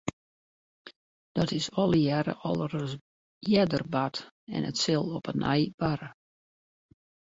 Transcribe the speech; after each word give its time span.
Dat 1.39 1.51
is 1.57 1.67
allegearre 1.83 2.35
al 2.49 2.65
ris 2.71 2.97
earder 3.59 3.87
bard 3.95 4.17
en 4.55 4.61
it 4.71 4.77
sil 4.83 5.03
op 5.17 5.25
'e 5.29 5.33
nij 5.43 5.63
barre. 5.81 6.09